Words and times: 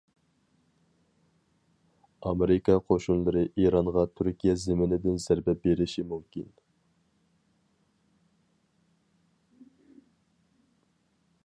ئامېرىكا 2.29 2.77
قوشۇنلىرى 2.87 3.43
ئىرانغا 3.51 4.05
تۈركىيە 4.21 4.55
زېمىنىدىن 4.63 5.21
زەربە 5.27 5.57
بېرىشى 5.67 6.07
مۇمكىن. 6.15 6.49